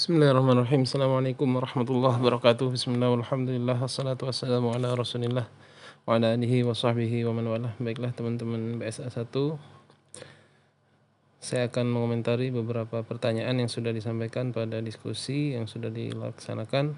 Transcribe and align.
Bismillahirrahmanirrahim. 0.00 0.88
Assalamualaikum 0.88 1.44
warahmatullahi 1.60 2.24
wabarakatuh. 2.24 2.72
Bismillah, 2.72 3.12
alhamdulillah, 3.20 3.84
wassalatu 3.84 4.32
wassalamu 4.32 4.72
ala 4.72 4.96
rasulillah 4.96 5.44
wa 6.08 6.16
ala 6.16 6.32
alihi 6.32 6.64
wa 6.64 6.72
sahbihi 6.72 7.28
wa 7.28 7.36
man 7.36 7.44
wala. 7.44 7.76
Baiklah 7.76 8.08
teman-teman 8.16 8.80
BSA 8.80 9.12
1. 9.12 9.60
Saya 11.36 11.68
akan 11.68 11.92
mengomentari 11.92 12.48
beberapa 12.48 13.04
pertanyaan 13.04 13.60
yang 13.60 13.68
sudah 13.68 13.92
disampaikan 13.92 14.56
pada 14.56 14.80
diskusi 14.80 15.52
yang 15.52 15.68
sudah 15.68 15.92
dilaksanakan. 15.92 16.96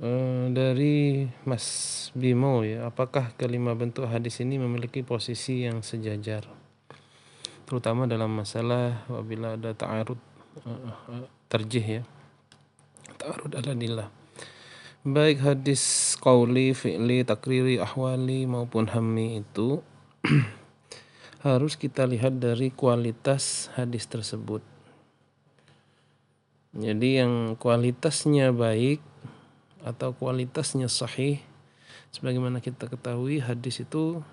Eh, 0.00 0.44
dari 0.48 1.28
Mas 1.44 2.08
Bimo 2.16 2.64
ya, 2.64 2.88
apakah 2.88 3.36
kelima 3.36 3.76
bentuk 3.76 4.08
hadis 4.08 4.40
ini 4.40 4.56
memiliki 4.56 5.04
posisi 5.04 5.68
yang 5.68 5.84
sejajar? 5.84 6.48
Terutama 7.68 8.08
dalam 8.08 8.32
masalah 8.32 9.04
apabila 9.12 9.60
ada 9.60 9.76
ta'arud 9.76 10.32
terjih 11.48 11.86
ya. 12.00 12.02
Ta'arud 13.20 13.52
ala 13.54 13.72
dillah 13.72 14.08
baik 15.04 15.44
hadis 15.44 16.16
qauli 16.16 16.72
fi'li 16.72 17.28
takriri 17.28 17.76
ahwali 17.76 18.48
maupun 18.48 18.88
hammi 18.88 19.44
itu 19.44 19.84
harus 21.44 21.76
kita 21.76 22.08
lihat 22.08 22.40
dari 22.40 22.72
kualitas 22.72 23.68
hadis 23.76 24.08
tersebut. 24.08 24.64
Jadi 26.72 27.20
yang 27.20 27.52
kualitasnya 27.60 28.48
baik 28.56 29.04
atau 29.84 30.16
kualitasnya 30.16 30.88
sahih 30.88 31.36
sebagaimana 32.08 32.64
kita 32.64 32.88
ketahui 32.88 33.44
hadis 33.44 33.84
itu 33.84 34.24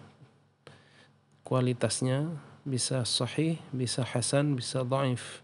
kualitasnya 1.44 2.32
bisa 2.64 3.04
sahih, 3.04 3.60
bisa 3.76 4.08
hasan, 4.08 4.56
bisa 4.56 4.88
dhaif. 4.88 5.44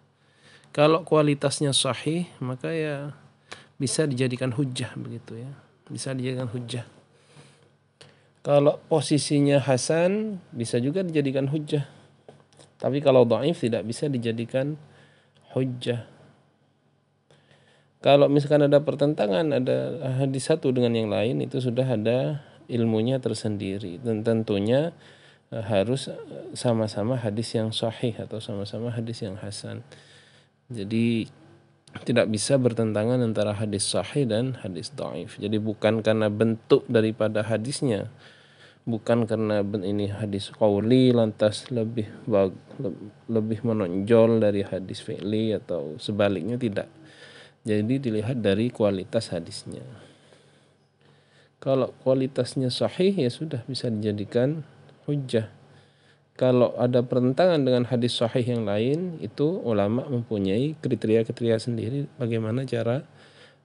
Kalau 0.76 1.02
kualitasnya 1.04 1.74
sahih, 1.74 2.30
maka 2.40 2.70
ya 2.72 3.18
bisa 3.78 4.06
dijadikan 4.10 4.54
hujah 4.54 4.94
begitu 4.98 5.42
ya. 5.42 5.52
Bisa 5.88 6.12
dijadikan 6.14 6.50
hujah. 6.52 6.86
Kalau 8.48 8.80
posisinya 8.88 9.60
hasan, 9.60 10.40
bisa 10.56 10.80
juga 10.80 11.04
dijadikan 11.04 11.52
hujah. 11.52 11.84
Tapi 12.78 13.02
kalau 13.02 13.28
dhaif 13.28 13.60
tidak 13.60 13.84
bisa 13.84 14.08
dijadikan 14.08 14.80
hujah. 15.52 16.08
Kalau 18.00 18.30
misalkan 18.30 18.70
ada 18.70 18.80
pertentangan, 18.80 19.52
ada 19.52 20.00
hadis 20.22 20.48
satu 20.48 20.70
dengan 20.70 20.94
yang 20.94 21.10
lain, 21.10 21.42
itu 21.42 21.58
sudah 21.58 21.84
ada 21.84 22.46
ilmunya 22.70 23.18
tersendiri. 23.18 23.98
Dan 24.00 24.22
tentunya 24.22 24.96
eh, 25.50 25.66
harus 25.66 26.08
sama-sama 26.54 27.18
hadis 27.18 27.52
yang 27.58 27.74
sahih 27.74 28.16
atau 28.22 28.38
sama-sama 28.38 28.94
hadis 28.94 29.26
yang 29.26 29.36
hasan. 29.36 29.82
Jadi 30.68 31.28
tidak 32.04 32.28
bisa 32.28 32.60
bertentangan 32.60 33.24
antara 33.24 33.56
hadis 33.56 33.88
sahih 33.88 34.28
dan 34.28 34.60
hadis 34.60 34.92
dhaif. 34.92 35.40
Jadi 35.40 35.58
bukan 35.58 36.04
karena 36.04 36.28
bentuk 36.28 36.84
daripada 36.92 37.42
hadisnya, 37.42 38.12
bukan 38.84 39.24
karena 39.24 39.64
ini 39.64 40.12
hadis 40.12 40.52
qauli 40.52 41.16
lantas 41.16 41.72
lebih 41.72 42.12
bag, 42.28 42.52
lebih 43.32 43.64
menonjol 43.64 44.44
dari 44.44 44.68
hadis 44.68 45.00
fi'li 45.02 45.56
atau 45.56 45.96
sebaliknya 45.98 46.60
tidak. 46.60 46.92
Jadi 47.68 48.00
dilihat 48.00 48.40
dari 48.40 48.72
kualitas 48.72 49.32
hadisnya. 49.32 49.84
Kalau 51.58 51.92
kualitasnya 52.06 52.70
sahih 52.70 53.12
ya 53.12 53.32
sudah 53.34 53.66
bisa 53.66 53.90
dijadikan 53.90 54.62
hujah 55.10 55.57
kalau 56.38 56.78
ada 56.78 57.02
pertentangan 57.02 57.60
dengan 57.66 57.90
hadis 57.90 58.22
sahih 58.22 58.46
yang 58.46 58.64
lain 58.64 59.18
itu 59.20 59.60
ulama 59.66 60.06
mempunyai 60.06 60.78
kriteria-kriteria 60.78 61.58
sendiri 61.58 62.06
bagaimana 62.22 62.64
cara 62.64 63.02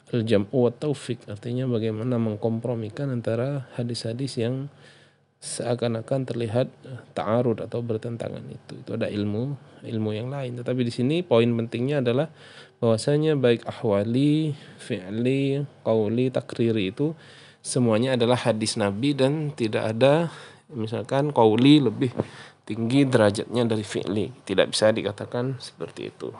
al-jam'u 0.08 0.68
wa 0.68 0.72
taufik 0.72 1.20
artinya 1.28 1.68
bagaimana 1.68 2.16
mengkompromikan 2.16 3.12
antara 3.12 3.68
hadis-hadis 3.76 4.40
yang 4.40 4.72
seakan-akan 5.42 6.22
terlihat 6.22 6.70
ta'arud 7.18 7.66
atau 7.66 7.82
bertentangan 7.82 8.46
itu. 8.46 8.78
Itu 8.78 8.94
ada 8.94 9.10
ilmu 9.10 9.58
ilmu 9.82 10.10
yang 10.14 10.30
lain. 10.30 10.54
Tetapi 10.62 10.86
di 10.86 10.92
sini 10.94 11.16
poin 11.26 11.50
pentingnya 11.50 11.98
adalah 11.98 12.30
bahwasanya 12.78 13.34
baik 13.34 13.66
ahwali 13.66 14.54
fi'li 14.78 15.66
qauli 15.82 16.30
takriri 16.30 16.94
itu 16.94 17.18
semuanya 17.62 18.14
adalah 18.14 18.38
hadis 18.38 18.74
nabi 18.74 19.14
dan 19.14 19.54
tidak 19.54 19.94
ada 19.94 20.30
misalkan 20.74 21.30
qauli 21.30 21.80
lebih 21.80 22.12
tinggi 22.66 23.04
derajatnya 23.04 23.66
dari 23.68 23.84
fi'li. 23.84 24.44
Tidak 24.44 24.66
bisa 24.70 24.90
dikatakan 24.90 25.58
seperti 25.58 26.08
itu. 26.08 26.30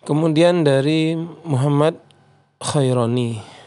Kemudian 0.00 0.64
dari 0.64 1.12
Muhammad 1.44 2.00
Khairani. 2.60 3.60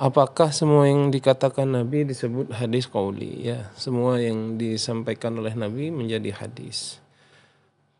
Apakah 0.00 0.48
semua 0.48 0.88
yang 0.88 1.12
dikatakan 1.12 1.68
Nabi 1.76 2.08
disebut 2.08 2.56
hadis 2.56 2.88
qauli? 2.88 3.44
Ya, 3.44 3.68
semua 3.76 4.16
yang 4.16 4.56
disampaikan 4.56 5.36
oleh 5.36 5.52
Nabi 5.52 5.92
menjadi 5.92 6.32
hadis. 6.32 7.04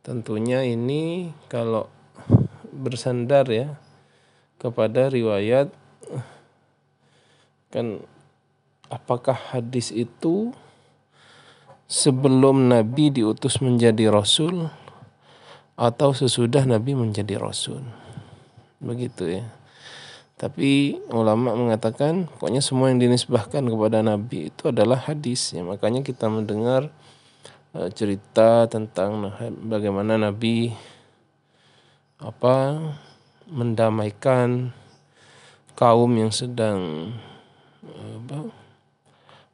Tentunya 0.01 0.65
ini 0.65 1.29
kalau 1.53 1.93
bersandar 2.73 3.45
ya 3.53 3.77
kepada 4.57 5.13
riwayat 5.13 5.69
kan 7.69 8.01
apakah 8.91 9.39
hadis 9.55 9.95
itu 9.95 10.51
sebelum 11.87 12.69
Nabi 12.71 13.15
diutus 13.15 13.63
menjadi 13.63 14.11
Rasul 14.11 14.69
atau 15.81 16.13
sesudah 16.13 16.69
Nabi 16.69 16.93
menjadi 16.93 17.41
Rasul. 17.41 17.81
Begitu 18.83 19.41
ya. 19.41 19.47
Tapi 20.41 20.97
ulama 21.13 21.53
mengatakan 21.53 22.25
pokoknya 22.25 22.65
semua 22.65 22.89
yang 22.89 23.01
dinisbahkan 23.01 23.61
kepada 23.61 24.01
Nabi 24.01 24.49
itu 24.49 24.73
adalah 24.73 24.97
hadis 25.09 25.53
ya. 25.53 25.61
Makanya 25.61 26.01
kita 26.01 26.33
mendengar 26.33 26.89
uh, 27.77 27.89
cerita 27.93 28.65
tentang 28.69 29.33
bagaimana 29.69 30.17
Nabi 30.17 30.73
apa 32.21 32.77
mendamaikan 33.49 34.73
kaum 35.77 36.13
yang 36.17 36.33
sedang 36.33 37.13
apa, 37.85 38.60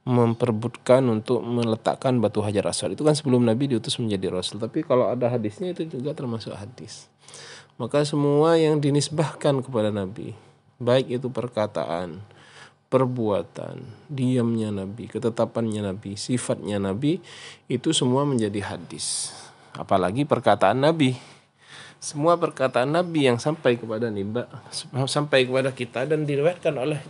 memperbutkan 0.07 1.03
untuk 1.11 1.43
meletakkan 1.43 2.23
batu 2.23 2.39
hajar 2.47 2.71
aswad. 2.71 2.95
Itu 2.95 3.03
kan 3.03 3.19
sebelum 3.19 3.43
Nabi 3.43 3.75
diutus 3.75 3.99
menjadi 3.99 4.31
Rasul. 4.31 4.63
Tapi 4.63 4.87
kalau 4.87 5.11
ada 5.11 5.27
hadisnya 5.27 5.75
itu 5.75 5.99
juga 5.99 6.15
termasuk 6.15 6.55
hadis. 6.55 7.11
Maka 7.77 8.07
semua 8.07 8.55
yang 8.57 8.79
dinisbahkan 8.79 9.61
kepada 9.61 9.91
Nabi 9.91 10.33
baik 10.77 11.21
itu 11.21 11.29
perkataan 11.33 12.21
perbuatan 12.93 13.81
diamnya 14.07 14.69
Nabi 14.69 15.09
ketetapannya 15.09 15.81
Nabi 15.81 16.21
sifatnya 16.21 16.77
Nabi 16.77 17.19
itu 17.67 17.91
semua 17.91 18.23
menjadi 18.23 18.63
hadis. 18.63 19.35
Apalagi 19.77 20.25
perkataan 20.25 20.81
Nabi. 20.81 21.13
Semua 22.01 22.37
perkataan 22.37 22.93
Nabi 22.93 23.29
yang 23.29 23.41
sampai 23.41 23.81
kepada 23.81 24.13
Niba 24.13 24.47
sampai 25.09 25.49
kepada 25.49 25.73
kita 25.73 26.05
dan 26.07 26.25
diriwayatkan 26.29 26.77
oleh 26.77 27.01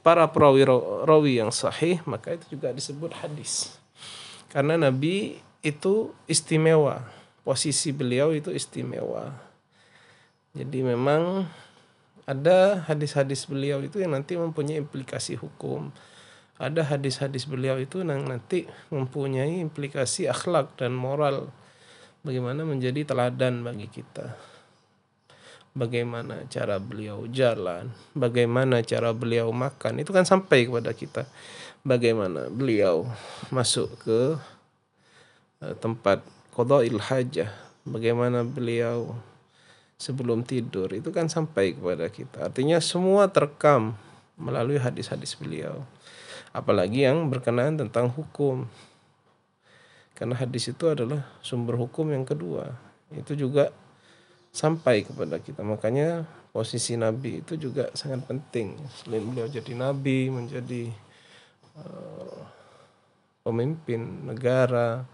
para 0.00 0.24
perawi 0.28 0.64
rawi 1.04 1.40
yang 1.40 1.52
sahih 1.52 2.00
maka 2.08 2.36
itu 2.36 2.56
juga 2.58 2.72
disebut 2.72 3.12
hadis. 3.20 3.76
Karena 4.50 4.74
Nabi 4.74 5.38
itu 5.62 6.10
istimewa. 6.26 7.06
Posisi 7.40 7.90
beliau 7.94 8.36
itu 8.36 8.52
istimewa. 8.52 9.32
Jadi 10.52 10.82
memang 10.82 11.46
ada 12.26 12.84
hadis-hadis 12.84 13.46
beliau 13.46 13.80
itu 13.80 14.02
yang 14.02 14.12
nanti 14.12 14.36
mempunyai 14.36 14.78
implikasi 14.78 15.38
hukum. 15.38 15.94
Ada 16.60 16.84
hadis-hadis 16.84 17.48
beliau 17.48 17.80
itu 17.80 18.04
yang 18.04 18.28
nanti 18.28 18.68
mempunyai 18.92 19.62
implikasi 19.64 20.28
akhlak 20.28 20.76
dan 20.76 20.92
moral. 20.92 21.48
Bagaimana 22.20 22.68
menjadi 22.68 23.08
teladan 23.08 23.64
bagi 23.64 23.88
kita 23.88 24.49
bagaimana 25.74 26.46
cara 26.50 26.82
beliau 26.82 27.26
jalan, 27.30 27.90
bagaimana 28.12 28.82
cara 28.82 29.14
beliau 29.14 29.54
makan, 29.54 30.02
itu 30.02 30.10
kan 30.10 30.26
sampai 30.26 30.66
kepada 30.66 30.90
kita. 30.94 31.22
Bagaimana 31.80 32.52
beliau 32.52 33.08
masuk 33.48 33.88
ke 34.04 34.36
eh, 35.64 35.74
tempat 35.80 36.20
qadail 36.52 37.00
hajah, 37.00 37.50
bagaimana 37.88 38.44
beliau 38.44 39.16
sebelum 40.00 40.44
tidur, 40.44 40.92
itu 40.92 41.12
kan 41.12 41.28
sampai 41.28 41.76
kepada 41.76 42.08
kita. 42.08 42.48
Artinya 42.48 42.80
semua 42.80 43.28
terekam 43.28 43.96
melalui 44.40 44.80
hadis-hadis 44.80 45.36
beliau. 45.36 45.84
Apalagi 46.50 47.06
yang 47.06 47.30
berkenaan 47.30 47.78
tentang 47.78 48.10
hukum. 48.10 48.66
Karena 50.16 50.36
hadis 50.36 50.68
itu 50.68 50.84
adalah 50.88 51.24
sumber 51.40 51.80
hukum 51.80 52.12
yang 52.12 52.24
kedua. 52.28 52.76
Itu 53.12 53.36
juga 53.36 53.72
sampai 54.50 55.06
kepada 55.06 55.38
kita. 55.38 55.62
Makanya 55.62 56.26
posisi 56.50 56.98
Nabi 56.98 57.42
itu 57.42 57.54
juga 57.56 57.90
sangat 57.94 58.26
penting. 58.26 58.78
Selain 58.90 59.22
beliau 59.22 59.46
jadi 59.46 59.72
Nabi, 59.74 60.30
menjadi 60.30 60.90
uh, 61.78 62.40
pemimpin 63.46 64.26
negara, 64.26 65.06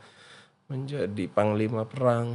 menjadi 0.67 1.25
panglima 1.31 1.85
perang, 1.87 2.35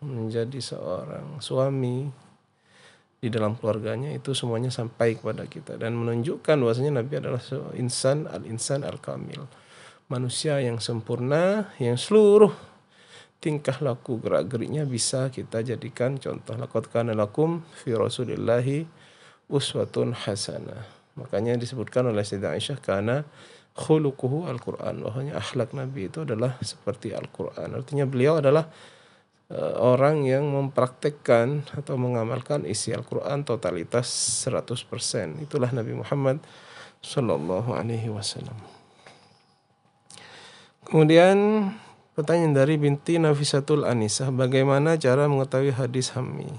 menjadi 0.00 0.58
seorang 0.62 1.42
suami 1.42 2.28
di 3.18 3.28
dalam 3.34 3.58
keluarganya 3.58 4.14
itu 4.14 4.30
semuanya 4.30 4.70
sampai 4.70 5.18
kepada 5.18 5.42
kita 5.50 5.74
dan 5.74 5.98
menunjukkan 5.98 6.54
bahwasanya 6.54 7.02
Nabi 7.02 7.18
adalah 7.18 7.42
insan 7.74 8.30
al 8.30 8.46
insan 8.46 8.86
al 8.86 9.02
kamil 9.02 9.42
manusia 10.06 10.62
yang 10.62 10.78
sempurna 10.78 11.74
yang 11.82 11.98
seluruh 11.98 12.54
tingkah 13.38 13.78
laku 13.78 14.18
gerak 14.18 14.50
geriknya 14.50 14.82
bisa 14.82 15.30
kita 15.30 15.62
jadikan 15.62 16.18
contoh. 16.18 16.58
Laqad 16.58 16.90
kana 16.90 17.14
lakum 17.14 17.62
fi 17.82 17.94
rasulillahi 17.94 18.86
uswatun 19.48 20.12
hasanah 20.12 20.98
makanya 21.18 21.58
disebutkan 21.58 22.06
oleh 22.06 22.22
Sayyidah 22.22 22.54
Aisyah 22.54 22.78
karena 22.78 23.26
khuluquhu 23.74 24.46
Al-Quran. 24.46 25.02
Bahwanya 25.02 25.42
akhlak 25.42 25.74
Nabi 25.74 26.06
itu 26.06 26.22
adalah 26.22 26.54
seperti 26.62 27.10
Al-Quran. 27.10 27.74
Artinya 27.74 28.06
beliau 28.06 28.38
adalah 28.38 28.70
uh, 29.50 29.74
orang 29.82 30.22
yang 30.26 30.46
mempraktekkan 30.46 31.66
atau 31.74 31.98
mengamalkan 31.98 32.62
isi 32.66 32.94
Al-Quran 32.94 33.42
totalitas 33.42 34.06
100% 34.46 35.42
itulah 35.42 35.70
Nabi 35.74 35.98
Muhammad 35.98 36.38
Sallallahu 37.02 37.74
Alaihi 37.74 38.10
Wasallam. 38.10 38.58
Kemudian 40.88 41.68
Pertanyaan 42.18 42.50
dari 42.50 42.74
binti 42.74 43.14
Nafisatul 43.14 43.86
Anisah, 43.86 44.34
bagaimana 44.34 44.98
cara 44.98 45.30
mengetahui 45.30 45.70
hadis 45.70 46.10
Hammi? 46.18 46.50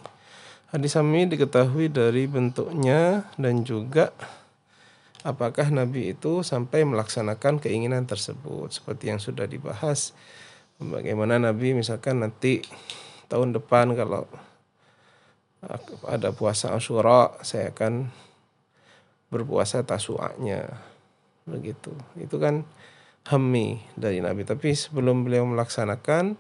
Hadis 0.71 0.95
Hammi 0.95 1.27
diketahui 1.27 1.91
dari 1.91 2.31
bentuknya 2.31 3.27
dan 3.35 3.67
juga 3.67 4.15
apakah 5.19 5.67
Nabi 5.67 6.15
itu 6.15 6.47
sampai 6.47 6.87
melaksanakan 6.87 7.59
keinginan 7.59 8.07
tersebut 8.07 8.71
seperti 8.71 9.11
yang 9.11 9.19
sudah 9.19 9.51
dibahas. 9.51 10.15
Bagaimana 10.79 11.35
Nabi 11.35 11.75
misalkan 11.75 12.23
nanti 12.23 12.63
tahun 13.27 13.51
depan 13.51 13.99
kalau 13.99 14.31
ada 16.07 16.31
puasa 16.31 16.71
Asyura, 16.71 17.35
saya 17.43 17.75
akan 17.75 18.07
berpuasa 19.27 19.83
tasuaknya. 19.83 20.71
Begitu. 21.43 21.91
Itu 22.15 22.39
kan 22.39 22.63
hammi 23.27 23.83
dari 23.99 24.23
Nabi. 24.23 24.47
Tapi 24.47 24.71
sebelum 24.71 25.27
beliau 25.27 25.43
melaksanakan, 25.43 26.39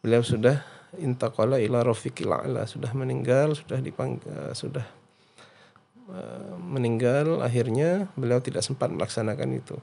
beliau 0.00 0.22
sudah 0.24 0.64
intaqala 0.96 1.60
ila 1.60 1.84
rafiqil 1.84 2.32
a'la, 2.32 2.64
sudah 2.64 2.94
meninggal, 2.96 3.52
sudah 3.52 3.82
dipanggil, 3.84 4.56
sudah 4.56 4.86
uh, 6.08 6.56
meninggal 6.56 7.44
akhirnya 7.44 8.08
beliau 8.16 8.40
tidak 8.40 8.64
sempat 8.64 8.88
melaksanakan 8.88 9.48
itu. 9.60 9.76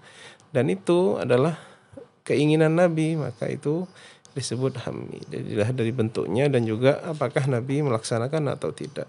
Dan 0.49 0.69
itu 0.73 1.21
adalah 1.21 1.57
keinginan 2.25 2.77
Nabi, 2.79 3.19
maka 3.19 3.51
itu 3.51 3.85
disebut 4.33 4.81
hammi. 4.89 5.21
Jadi 5.29 5.53
dari 5.53 5.93
bentuknya 5.93 6.49
dan 6.49 6.65
juga 6.65 7.05
apakah 7.05 7.45
Nabi 7.45 7.85
melaksanakan 7.85 8.57
atau 8.57 8.73
tidak. 8.73 9.05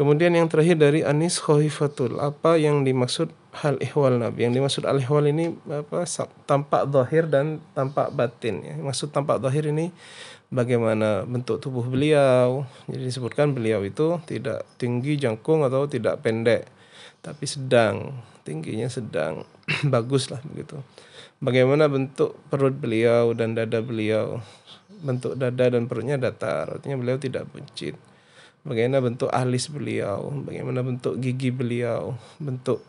Kemudian 0.00 0.32
yang 0.32 0.48
terakhir 0.48 0.80
dari 0.80 1.04
Anis 1.04 1.36
Khohifatul, 1.44 2.24
apa 2.24 2.56
yang 2.56 2.88
dimaksud 2.88 3.28
hal 3.52 3.76
ihwal 3.84 4.16
Nabi? 4.16 4.48
Yang 4.48 4.54
dimaksud 4.56 4.82
al 4.88 4.96
ihwal 4.96 5.28
ini 5.28 5.52
apa? 5.68 6.08
Tampak 6.48 6.88
zahir 6.88 7.28
dan 7.28 7.60
tampak 7.76 8.08
batin. 8.16 8.64
Ya. 8.64 8.80
Maksud 8.80 9.12
tampak 9.12 9.44
zahir 9.44 9.68
ini 9.68 9.92
bagaimana 10.48 11.28
bentuk 11.28 11.60
tubuh 11.60 11.84
beliau. 11.84 12.64
Jadi 12.88 13.12
disebutkan 13.12 13.52
beliau 13.52 13.84
itu 13.84 14.16
tidak 14.24 14.64
tinggi 14.80 15.20
jangkung 15.20 15.68
atau 15.68 15.84
tidak 15.84 16.24
pendek, 16.24 16.64
tapi 17.20 17.44
sedang, 17.44 18.24
tingginya 18.40 18.88
sedang, 18.88 19.44
bagus 19.92 20.32
lah 20.32 20.40
begitu. 20.48 20.80
Bagaimana 21.44 21.92
bentuk 21.92 22.40
perut 22.48 22.72
beliau 22.72 23.36
dan 23.36 23.52
dada 23.52 23.84
beliau? 23.84 24.40
Bentuk 25.04 25.36
dada 25.36 25.68
dan 25.68 25.84
perutnya 25.92 26.16
datar, 26.16 26.80
artinya 26.80 26.96
beliau 26.96 27.20
tidak 27.20 27.44
buncit 27.52 28.00
bagaimana 28.64 29.00
bentuk 29.00 29.30
alis 29.32 29.68
beliau, 29.72 30.30
bagaimana 30.44 30.84
bentuk 30.84 31.16
gigi 31.20 31.48
beliau, 31.48 32.16
bentuk 32.36 32.84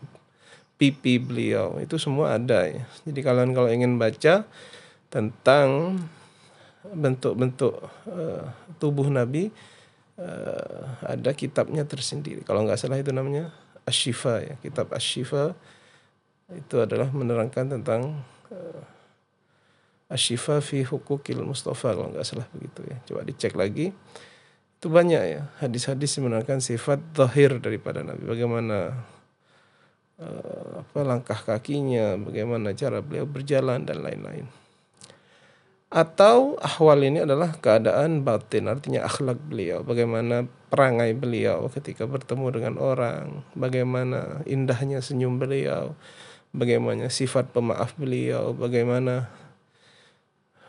pipi 0.75 1.21
beliau, 1.21 1.77
itu 1.77 1.95
semua 2.01 2.35
ada 2.35 2.65
ya. 2.65 2.83
Jadi 3.05 3.19
kalian 3.21 3.53
kalau 3.53 3.69
ingin 3.69 3.95
baca 4.01 4.43
tentang 5.11 5.99
bentuk-bentuk 6.81 7.77
uh, 8.09 8.43
tubuh 8.81 9.05
Nabi 9.13 9.53
uh, 10.17 10.97
ada 11.05 11.31
kitabnya 11.37 11.85
tersendiri. 11.85 12.41
Kalau 12.41 12.65
nggak 12.65 12.81
salah 12.81 12.97
itu 12.97 13.13
namanya 13.13 13.53
Ashifa 13.85 14.41
ya, 14.41 14.55
kitab 14.59 14.89
Ashifa 14.89 15.53
itu 16.51 16.75
adalah 16.81 17.07
menerangkan 17.13 17.79
tentang 17.79 18.25
uh, 18.49 18.81
Ashifa 20.11 20.59
fi 20.59 20.83
hukukil 20.83 21.39
Mustafa 21.45 21.95
kalau 21.95 22.11
nggak 22.11 22.27
salah 22.27 22.49
begitu 22.51 22.83
ya. 22.89 22.97
Coba 23.07 23.21
dicek 23.23 23.55
lagi 23.55 23.95
itu 24.81 24.89
banyak 24.89 25.23
ya 25.37 25.41
hadis-hadis 25.61 26.17
menerangkan 26.17 26.57
sifat 26.57 26.97
zahir 27.13 27.61
daripada 27.61 28.01
Nabi. 28.01 28.25
Bagaimana 28.25 28.97
uh, 30.17 30.81
apa 30.81 30.99
langkah 31.05 31.37
kakinya 31.37 32.17
bagaimana 32.17 32.73
cara 32.73 32.97
beliau 33.05 33.29
berjalan 33.29 33.85
dan 33.85 34.01
lain-lain. 34.01 34.49
Atau 35.93 36.57
ahwal 36.57 37.05
ini 37.05 37.21
adalah 37.21 37.53
keadaan 37.61 38.25
batin 38.25 38.73
artinya 38.73 39.05
akhlak 39.05 39.37
beliau. 39.45 39.85
Bagaimana 39.85 40.49
perangai 40.73 41.13
beliau 41.13 41.69
ketika 41.69 42.09
bertemu 42.09 42.49
dengan 42.49 42.75
orang. 42.81 43.45
Bagaimana 43.53 44.41
indahnya 44.49 44.97
senyum 44.97 45.37
beliau. 45.37 45.93
Bagaimana 46.57 47.05
sifat 47.05 47.53
pemaaf 47.53 47.93
beliau. 48.01 48.57
Bagaimana 48.57 49.29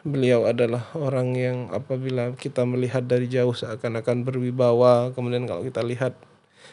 beliau 0.03 0.51
adalah 0.51 0.91
orang 0.99 1.35
yang 1.39 1.59
apabila 1.71 2.35
kita 2.35 2.67
melihat 2.67 3.07
dari 3.07 3.31
jauh 3.31 3.55
seakan-akan 3.55 4.27
berwibawa 4.27 5.15
kemudian 5.15 5.47
kalau 5.47 5.63
kita 5.63 5.83
lihat 5.83 6.19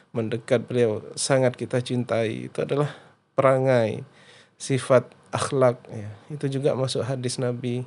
mendekat 0.09 0.65
beliau 0.65 1.05
sangat 1.13 1.53
kita 1.53 1.81
cintai. 1.81 2.49
Itu 2.49 2.65
adalah 2.65 2.93
perangai 3.37 4.01
sifat 4.59 5.07
akhlak 5.29 5.79
ya. 5.93 6.09
itu 6.33 6.59
juga 6.59 6.73
masuk 6.73 7.05
hadis 7.05 7.37
Nabi. 7.37 7.85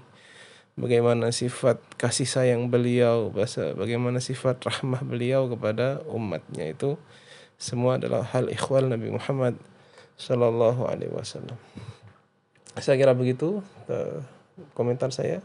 Bagaimana 0.73 1.29
sifat 1.37 1.85
kasih 2.01 2.25
sayang 2.25 2.73
beliau 2.73 3.29
bahasa 3.29 3.77
bagaimana 3.77 4.25
sifat 4.25 4.57
rahmah 4.65 5.05
beliau 5.05 5.45
kepada 5.53 6.01
umatnya 6.09 6.73
itu 6.73 6.97
semua 7.61 8.01
adalah 8.01 8.25
hal 8.25 8.49
ikhwal 8.49 8.89
Nabi 8.89 9.13
Muhammad 9.13 9.61
Sallallahu 10.17 10.89
Alaihi 10.89 11.13
Wasallam. 11.13 11.61
Saya 12.81 12.97
kira 12.97 13.13
begitu 13.13 13.61
komentar 14.77 15.11
saya. 15.15 15.41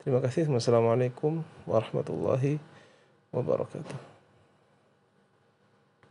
Terima 0.00 0.18
kasih. 0.24 0.48
Wassalamualaikum 0.48 1.44
warahmatullahi 1.68 2.56
wabarakatuh. 3.30 4.09